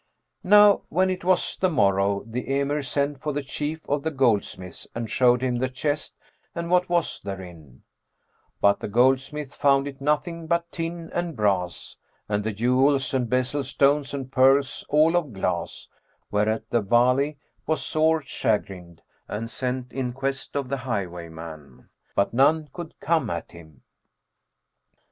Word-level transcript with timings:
Now 0.43 0.81
when 0.89 1.11
it 1.11 1.23
was 1.23 1.57
the 1.57 1.69
morrow, 1.69 2.23
the 2.25 2.51
Emir 2.59 2.81
sent 2.81 3.19
for 3.21 3.33
the 3.33 3.43
chief 3.43 3.87
of 3.87 4.01
the 4.01 4.09
goldsmiths 4.09 4.87
and 4.95 5.07
showed 5.07 5.43
him 5.43 5.57
the 5.59 5.69
chest 5.69 6.15
and 6.55 6.71
what 6.71 6.89
was 6.89 7.19
therein; 7.21 7.83
but 8.59 8.79
the 8.79 8.87
goldsmith 8.87 9.53
found 9.53 9.87
it 9.87 10.01
nothing 10.01 10.47
but 10.47 10.71
tin 10.71 11.11
and 11.13 11.35
brass, 11.35 11.97
and 12.27 12.43
the 12.43 12.51
jewels 12.51 13.13
and 13.13 13.29
bezel 13.29 13.61
stones 13.63 14.11
and 14.11 14.31
pearls 14.31 14.83
all 14.89 15.15
of 15.15 15.33
glass; 15.33 15.87
whereat 16.31 16.71
the 16.71 16.81
Wali 16.81 17.37
was 17.67 17.85
sore 17.85 18.21
chagrined 18.23 19.03
and 19.27 19.51
sent 19.51 19.93
in 19.93 20.13
quest 20.13 20.55
of 20.55 20.67
the 20.69 20.77
highwayman; 20.77 21.89
but 22.15 22.33
none 22.33 22.67
could 22.73 22.95
come 23.01 23.29
at 23.29 23.51
him. 23.51 23.83